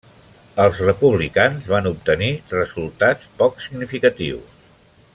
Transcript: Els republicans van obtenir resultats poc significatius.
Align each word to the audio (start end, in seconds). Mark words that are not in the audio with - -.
Els 0.63 0.79
republicans 0.85 1.67
van 1.73 1.89
obtenir 1.91 2.31
resultats 2.57 3.31
poc 3.43 3.63
significatius. 3.67 4.61